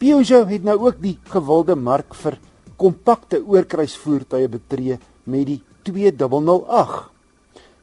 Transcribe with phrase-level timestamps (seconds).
[0.00, 2.38] Peugeot het nou ook die gewilde mark vir
[2.80, 4.96] kompakte oorkruisvoertuie betree
[5.28, 7.10] met die 2008.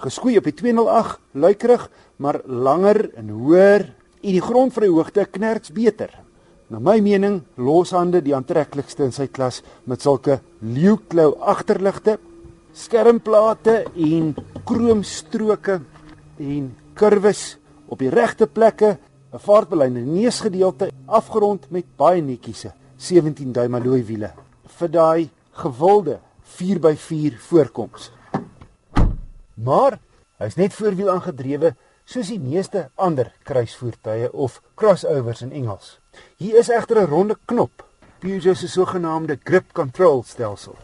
[0.00, 1.84] Geskoei op die 208 luikerig,
[2.16, 3.84] maar langer en hoër
[4.22, 6.08] en die grondvryhoogte knerks beter.
[6.72, 12.16] Na my mening loshande die aantreklikste in sy klas met sulke leeuklou agterligte,
[12.72, 14.32] skermplate en
[14.64, 15.80] kroomstroke
[16.40, 18.96] en kurwes op die regte plekke,
[19.32, 24.30] 'n vaartbelyn in die neusgedeelte afgerond met baie netjiese 17 duim alloy wiele
[24.78, 26.20] vir daai gewilde
[26.58, 28.10] 4x4 voorkoms.
[29.54, 29.98] Maar
[30.38, 31.74] hy's net voorwiel aangedrewe
[32.08, 35.98] soos die meeste ander kruisvoertuie of crossovers in Engels.
[36.38, 37.84] Hier is egter 'n ronde knop,
[38.18, 40.76] Peugeot se sogenaamde grip control stelsel,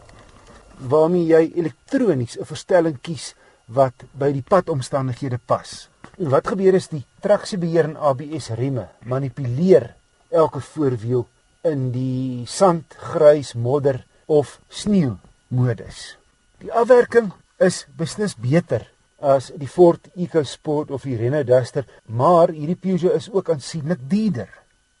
[0.77, 3.33] waarmee jy elektronies 'n verstelling kies
[3.65, 5.89] wat by die padomstandighede pas.
[6.15, 9.89] En wat gebeur is die traksiebeheer en ABS remme manipuleer
[10.31, 11.25] elke voorwiel
[11.67, 13.99] in die sand, grys, modder
[14.31, 15.17] of sneeu
[15.51, 16.15] modus.
[16.63, 18.85] Die afwerking is beslis beter
[19.19, 24.51] as die Ford EcoSport of die Renault Duster, maar hierdie Peugeot is ook aansienlik duurder.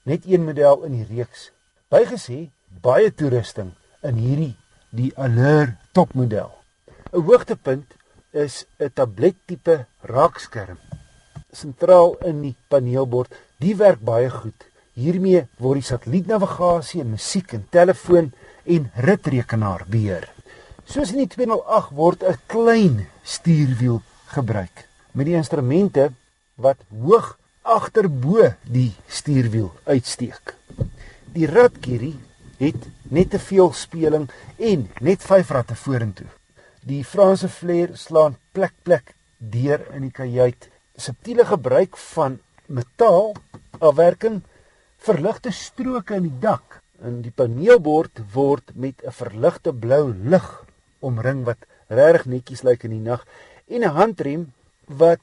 [0.03, 1.49] Net een model in die reeks.
[1.91, 2.49] Bygesê
[2.83, 3.71] baie toerusting
[4.03, 4.53] in hierdie
[4.91, 6.51] die Allure topmodel.
[7.13, 7.95] 'n Hoogtepunt
[8.33, 10.79] is 'n tablettipe raakskerm
[11.55, 13.33] sentraal in die paneelbord.
[13.63, 14.67] Die werk baie goed.
[14.95, 18.31] Hiermee word die satellietnavigasie en musiek en telefoon
[18.65, 20.29] en ritrekenaar beheer.
[20.85, 24.01] Soos in die 208 word 'n klein stuurwiel
[24.35, 26.11] gebruik met die instrumente
[26.55, 30.53] wat hoog agterbo die stuurwiel uitsteek.
[31.33, 32.15] Die ratkierie
[32.59, 36.27] het net te veel speling en net 5 ratte vorentoe.
[36.85, 40.69] Die Franse vleuer slaan plek plek deur in die kajuit.
[40.95, 43.33] Subtiele gebruik van metaal
[43.79, 44.41] afwerking
[44.97, 50.47] verligte stroke in die dak en die paneelbord word met 'n verligte blou lig
[50.99, 53.25] omring wat regtig netjies lyk in die nag
[53.67, 54.53] en 'n handrem
[54.87, 55.19] wat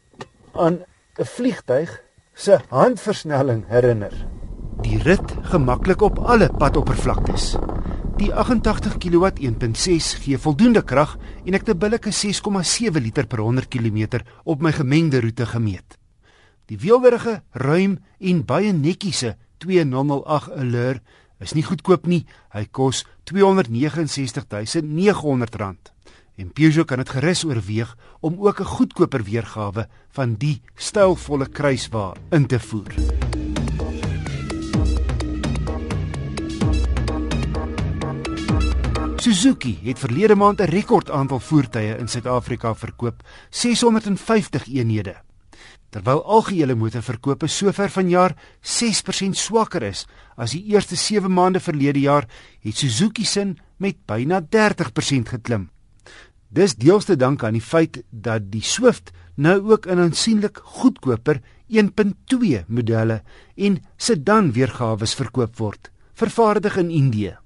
[0.53, 0.85] aan
[1.19, 2.01] 'n vliegtyg
[2.35, 4.13] se handversnelling herinner.
[4.83, 7.57] Die rit gemaklik op alle padoppervlaktes.
[8.23, 13.43] Die 88 kW 1.6 gee voldoende krag en ek het 'n billike 6,7 liter per
[13.43, 15.99] 100 km op my gemengde roete gemeet.
[16.67, 21.01] Die weelwerige, ruim en baie netjiese 2008 Allure
[21.41, 22.27] is nie goedkoop nie.
[22.53, 25.93] Hy kos R269900
[26.37, 32.15] en Peugeot kan dit gerus oorweeg om ook 'n goedkoper weergawe van die stylvolle kruiswa
[32.31, 32.95] in te voer.
[39.23, 45.15] Suzuki het verlede maand 'n rekord aantal voertuie in Suid-Afrika verkoop, 650 eenhede
[45.91, 50.07] terwyl algehele motorverkope sover vanjaar 6% swakker is
[50.37, 52.27] as die eerste 7 maande verlede jaar,
[52.63, 55.69] het Suzuki sin met byna 30% geklim.
[56.49, 61.41] Dis deels te danke aan die feit dat die Swift nou ook in aansienlik goedkoper
[61.69, 63.23] 1.2 modelle
[63.57, 67.37] en sedan weergawe verkoop word, vervaardig in Indië.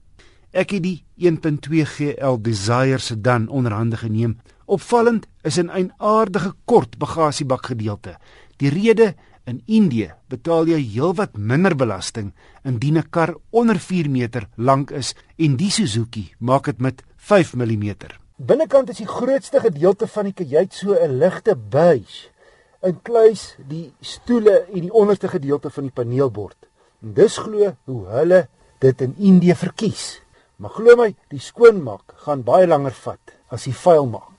[0.56, 7.66] Ek het die 1.2 GL Desire sedan onderhande geneem Opvallend is 'n eienaardige kort bagasiebak
[7.66, 8.16] gedeelte.
[8.56, 9.14] Die rede
[9.44, 12.32] in Indië betaal jy heelwat minder belasting
[12.64, 17.54] indien 'n kar onder 4 meter lank is en die Suzuki maak dit met 5
[17.54, 17.94] mm.
[18.36, 22.28] Binnekant is die grootste gedeelte van die kajuit so 'n ligte beige.
[22.82, 26.56] Inkluis die stoele en die onderste gedeelte van die paneelbord.
[27.02, 30.25] En dis glo hoe hulle dit in Indië verkies.
[30.56, 34.32] Maar glo my, die skoonmaak gaan baie langer vat as die vuil maak.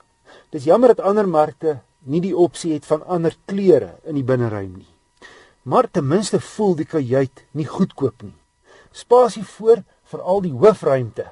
[0.50, 1.78] Dis jammer dat ander markte
[2.10, 4.90] nie die opsie het van ander kleure in die binneruim nie.
[5.68, 8.34] Maar ten minste voel die kajuit nie goedkoop nie.
[8.92, 11.28] Spasie voor vir al die hoofruimte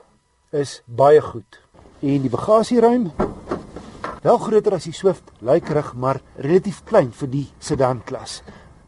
[0.52, 1.60] is baie goed.
[2.04, 3.10] En die bagasieruim
[4.26, 8.42] wel groter as die Swift, lyk rig maar relatief klein vir die sedan klas.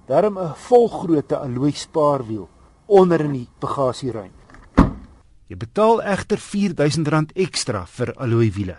[0.06, 2.48] Daarom 'n volgrootte alloy spaarwiel
[2.86, 4.37] onder in die bagasieruim.
[5.48, 8.76] Jy betaal egter R4000 ekstra vir alloy wiele.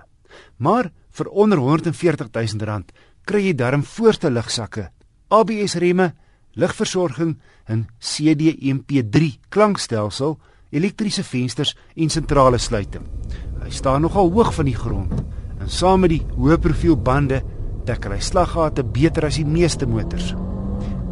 [0.62, 2.92] Maar vir onder 140 000 rand
[3.25, 4.89] kry jy darm voorste lugsakke,
[5.30, 6.12] ABS remme,
[6.54, 7.36] ligversorging
[7.69, 10.38] en CD-MP3 klankstelsel,
[10.69, 13.06] elektriese vensters en sentrale sluiting.
[13.63, 15.13] Hy staan nogal hoog van die grond
[15.60, 17.42] en saam met die hoë profiel bande
[17.89, 20.36] dek hy slaggate beter as die meeste motors.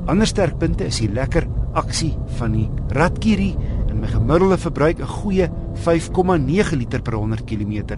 [0.07, 3.51] Ander sterkpunte is die lekker aksie van die Ratkiri
[3.97, 7.97] en my gemiddelde verbruik 'n goeie 5,9 liter per 100 km,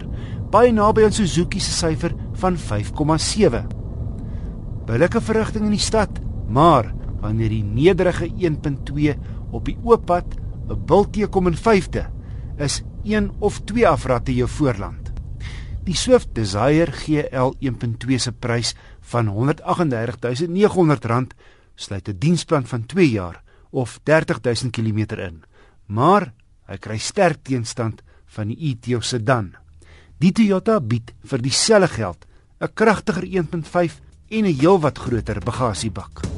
[0.50, 3.66] baie naby aan Suzuki se syfer van 5,7.
[4.86, 6.08] Billike verrigting in die stad,
[6.48, 9.14] maar wanneer die nederige 1.2
[9.50, 10.24] op die oop pad
[10.70, 12.06] 'n Bultjie kom in 5de,
[12.56, 15.12] is een of twee afrigte jou voorland.
[15.84, 21.34] Die Swift Desire GL 1.2 se prys van R138900
[21.74, 25.49] sluit 'n diensplan van 2 jaar of 30000 km in.
[25.90, 26.30] Maar
[26.70, 28.04] hy kry sterk teenstand
[28.36, 29.56] van die Etios sedan.
[30.22, 32.26] Die Toyota bied vir dieselfde geld
[32.60, 34.00] 'n kragtiger 1.5
[34.30, 36.29] en 'n heelwat groter bagasiebak.